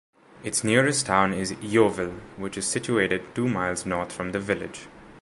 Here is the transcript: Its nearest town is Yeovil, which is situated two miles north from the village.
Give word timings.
Its 0.43 0.63
nearest 0.63 1.05
town 1.05 1.31
is 1.31 1.51
Yeovil, 1.61 2.15
which 2.35 2.57
is 2.57 2.65
situated 2.65 3.21
two 3.35 3.47
miles 3.47 3.85
north 3.85 4.11
from 4.11 4.31
the 4.31 4.39
village. 4.39 4.87